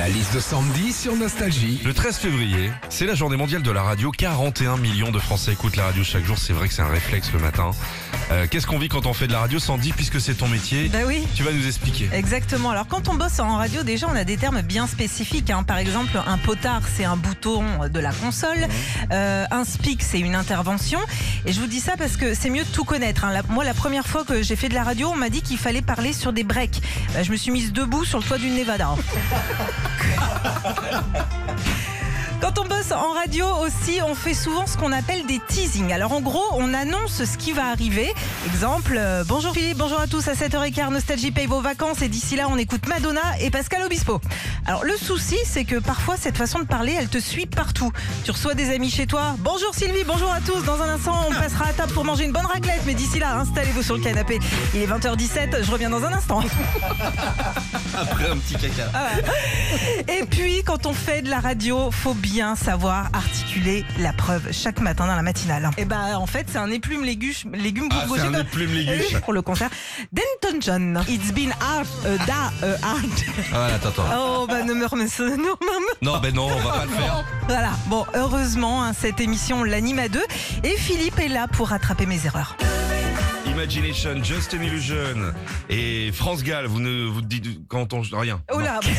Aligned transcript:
La 0.00 0.08
liste 0.08 0.32
de 0.34 0.40
Sandy 0.40 0.94
sur 0.94 1.14
Nostalgie. 1.14 1.78
Le 1.84 1.92
13 1.92 2.16
février, 2.16 2.72
c'est 2.88 3.04
la 3.04 3.14
journée 3.14 3.36
mondiale 3.36 3.60
de 3.60 3.70
la 3.70 3.82
radio. 3.82 4.10
41 4.10 4.78
millions 4.78 5.10
de 5.10 5.18
Français 5.18 5.52
écoutent 5.52 5.76
la 5.76 5.84
radio 5.84 6.02
chaque 6.02 6.24
jour. 6.24 6.38
C'est 6.38 6.54
vrai 6.54 6.68
que 6.68 6.72
c'est 6.74 6.80
un 6.80 6.88
réflexe 6.88 7.30
le 7.34 7.38
matin. 7.38 7.72
Euh, 8.30 8.46
Qu'est-ce 8.50 8.66
qu'on 8.66 8.78
vit 8.78 8.88
quand 8.88 9.04
on 9.04 9.12
fait 9.12 9.26
de 9.26 9.32
la 9.32 9.40
radio 9.40 9.58
Sandy, 9.58 9.92
puisque 9.92 10.18
c'est 10.18 10.32
ton 10.34 10.48
métier 10.48 10.88
Bah 10.88 11.00
oui. 11.06 11.26
Tu 11.34 11.42
vas 11.42 11.52
nous 11.52 11.66
expliquer. 11.66 12.08
Exactement. 12.14 12.70
Alors 12.70 12.86
quand 12.88 13.08
on 13.10 13.14
bosse 13.14 13.40
en 13.40 13.56
radio, 13.58 13.82
déjà 13.82 14.06
on 14.10 14.16
a 14.16 14.24
des 14.24 14.38
termes 14.38 14.62
bien 14.62 14.86
spécifiques. 14.86 15.50
hein. 15.50 15.64
Par 15.64 15.76
exemple, 15.76 16.18
un 16.26 16.38
potard, 16.38 16.80
c'est 16.96 17.04
un 17.04 17.16
bouton 17.18 17.62
de 17.92 18.00
la 18.00 18.12
console. 18.12 18.68
Euh, 19.12 19.44
un 19.50 19.64
speak, 19.66 20.02
c'est 20.02 20.20
une 20.20 20.34
intervention. 20.34 21.00
Et 21.44 21.52
je 21.52 21.60
vous 21.60 21.66
dis 21.66 21.80
ça 21.80 21.98
parce 21.98 22.16
que 22.16 22.32
c'est 22.32 22.48
mieux 22.48 22.64
de 22.64 22.70
tout 22.70 22.84
connaître. 22.84 23.24
hein. 23.26 23.32
La- 23.32 23.42
moi, 23.50 23.64
la 23.64 23.74
première 23.74 24.06
fois 24.06 24.24
que 24.24 24.42
j'ai 24.42 24.56
fait 24.56 24.70
de 24.70 24.74
la 24.74 24.82
radio, 24.84 25.10
on 25.12 25.16
m'a 25.16 25.28
dit 25.28 25.42
qu'il 25.42 25.58
fallait 25.58 25.82
parler 25.82 26.14
sur 26.14 26.32
des 26.32 26.44
breaks. 26.44 26.80
Bah, 27.12 27.22
je 27.22 27.30
me 27.32 27.36
suis 27.36 27.50
mise 27.50 27.72
debout 27.72 28.04
sur 28.06 28.18
le 28.18 28.24
toit 28.24 28.38
d'une 28.38 28.54
Nevada. 28.54 28.94
Quand 32.40 32.58
on 32.58 32.64
bosse 32.64 32.90
en 32.92 33.12
radio 33.12 33.46
aussi, 33.60 34.00
on 34.02 34.14
fait 34.14 34.32
souvent 34.32 34.66
ce 34.66 34.78
qu'on 34.78 34.92
appelle 34.92 35.26
des 35.26 35.40
teasings. 35.46 35.92
Alors 35.92 36.12
en 36.12 36.22
gros, 36.22 36.42
on 36.54 36.72
annonce 36.72 37.22
ce 37.24 37.36
qui 37.36 37.52
va 37.52 37.66
arriver. 37.66 38.14
Exemple, 38.46 38.96
euh, 38.96 39.24
bonjour 39.26 39.52
Philippe, 39.52 39.76
bonjour 39.76 40.00
à 40.00 40.06
tous, 40.06 40.26
à 40.26 40.32
7h15, 40.32 40.90
Nostalgie 40.90 41.32
paye 41.32 41.46
vos 41.46 41.60
vacances 41.60 42.00
et 42.00 42.08
d'ici 42.08 42.36
là, 42.36 42.48
on 42.48 42.56
écoute 42.56 42.88
Madonna 42.88 43.20
et 43.40 43.50
Pascal 43.50 43.82
Obispo. 43.82 44.20
Alors 44.66 44.84
le 44.84 44.96
souci, 44.96 45.36
c'est 45.44 45.64
que 45.64 45.76
parfois, 45.76 46.16
cette 46.16 46.36
façon 46.36 46.60
de 46.60 46.64
parler, 46.64 46.94
elle 46.98 47.08
te 47.08 47.18
suit 47.18 47.46
partout. 47.46 47.90
Tu 48.24 48.30
reçois 48.30 48.54
des 48.54 48.72
amis 48.72 48.90
chez 48.90 49.06
toi. 49.06 49.34
Bonjour 49.38 49.74
Sylvie, 49.74 50.04
bonjour 50.06 50.30
à 50.30 50.40
tous. 50.40 50.62
Dans 50.64 50.80
un 50.80 50.88
instant, 50.90 51.24
on 51.28 51.32
passera 51.32 51.66
à 51.66 51.72
table 51.72 51.92
pour 51.92 52.04
manger 52.04 52.24
une 52.24 52.32
bonne 52.32 52.46
raclette. 52.46 52.82
Mais 52.86 52.94
d'ici 52.94 53.18
là, 53.18 53.36
installez-vous 53.38 53.82
sur 53.82 53.96
le 53.96 54.02
canapé. 54.02 54.38
Il 54.74 54.82
est 54.82 54.86
20h17, 54.86 55.64
je 55.64 55.70
reviens 55.70 55.90
dans 55.90 56.04
un 56.04 56.12
instant. 56.12 56.40
Après 57.98 58.30
un 58.30 58.36
petit 58.36 58.54
caca. 58.54 58.90
Et 60.08 60.24
puis, 60.26 60.62
quand 60.64 60.86
on 60.86 60.92
fait 60.94 61.22
de 61.22 61.30
la 61.30 61.40
radio, 61.40 61.90
faut 61.90 62.14
bien 62.14 62.54
savoir 62.54 63.08
articuler 63.12 63.84
la 63.98 64.12
preuve 64.12 64.52
chaque 64.52 64.80
matin 64.80 65.06
dans 65.06 65.16
la 65.16 65.22
matinale. 65.22 65.70
Et 65.78 65.84
bah, 65.84 66.18
en 66.18 66.26
fait, 66.26 66.46
c'est 66.50 66.58
un 66.58 66.70
éplume 66.70 67.04
léguche, 67.04 67.44
légumes 67.52 67.88
Ah, 67.92 68.04
c'est 68.14 68.20
un 68.20 68.34
éplume 68.34 68.72
léguche. 68.72 69.16
pour 69.20 69.32
le 69.32 69.42
concert 69.42 69.70
d'Enton 70.12 70.58
John. 70.60 71.04
It's 71.08 71.32
been 71.32 71.52
hard, 71.60 71.86
euh, 72.06 72.16
da, 72.26 72.52
euh, 72.62 72.76
hard. 72.82 73.00
Ah, 73.52 73.66
attends, 73.74 73.88
attends. 73.88 74.04
Oh, 74.16 74.46
bah, 74.50 74.62
ne 74.64 74.74
me 74.74 74.86
remets 74.86 75.08
ça, 75.08 75.22
ne 75.24 75.36
me 75.36 75.50
remets- 75.50 75.96
Non, 76.02 76.18
ben 76.20 76.34
non, 76.34 76.46
on 76.48 76.58
va 76.60 76.72
pas 76.78 76.84
le 76.84 76.90
faire. 76.90 77.24
Voilà. 77.48 77.70
Bon, 77.86 78.04
heureusement, 78.14 78.82
hein, 78.84 78.92
cette 78.92 79.20
émission, 79.20 79.60
on 79.60 79.64
l'anime 79.64 79.98
à 79.98 80.08
deux. 80.08 80.24
Et 80.64 80.76
Philippe 80.76 81.18
est 81.18 81.28
là 81.28 81.46
pour 81.48 81.68
rattraper 81.68 82.06
mes 82.06 82.24
erreurs. 82.26 82.56
Imagination, 83.46 84.22
Just 84.22 84.54
an 84.54 84.62
Illusion. 84.62 85.32
Et 85.68 86.12
France 86.12 86.42
Gall, 86.42 86.66
vous 86.66 86.80
ne 86.80 87.06
vous 87.06 87.20
dites 87.22 87.66
quand 87.68 87.92
on. 87.92 88.00
Rien. 88.12 88.40
Oh 88.52 88.60
là, 88.60 88.80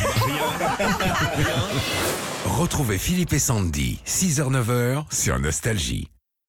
Retrouvez 2.46 2.98
Philippe 2.98 3.32
et 3.32 3.38
Sandy, 3.38 4.00
6h-9h 4.06 5.04
sur 5.10 5.38
Nostalgie. 5.38 6.08